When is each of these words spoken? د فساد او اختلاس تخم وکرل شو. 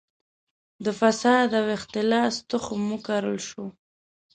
د 0.83 0.85
فساد 0.99 1.49
او 1.59 1.65
اختلاس 1.77 2.33
تخم 2.51 2.81
وکرل 2.93 3.37
شو. 3.47 3.65